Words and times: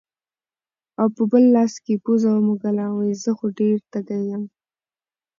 او 0.99 1.07
پۀ 1.15 1.23
بل 1.31 1.43
لاس 1.55 1.73
يې 1.87 1.95
پوزه 2.03 2.29
ومږله 2.33 2.85
وې 2.95 3.09
زۀ 3.21 3.31
خو 3.37 3.45
ډېر 3.59 3.77
تږے 3.91 4.19
يم 4.29 4.43